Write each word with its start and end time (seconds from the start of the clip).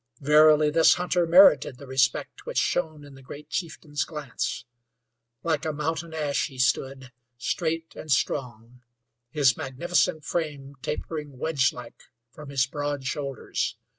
Verily 0.19 0.71
this 0.71 0.95
hunter 0.95 1.27
merited 1.27 1.77
the 1.77 1.85
respect 1.85 2.47
which 2.47 2.57
shone 2.57 3.05
in 3.05 3.13
the 3.13 3.21
great 3.21 3.51
chieftain's 3.51 4.03
glance. 4.03 4.65
Like 5.43 5.63
a 5.63 5.71
mountain 5.71 6.11
ash 6.11 6.47
he 6.47 6.57
stood, 6.57 7.11
straight 7.37 7.95
and 7.95 8.11
strong, 8.11 8.81
his 9.29 9.55
magnificent 9.55 10.25
frame 10.25 10.73
tapering 10.81 11.37
wedge 11.37 11.71
like 11.71 12.05
from 12.31 12.49
his 12.49 12.65
broad 12.65 13.05
shoulders. 13.05 13.77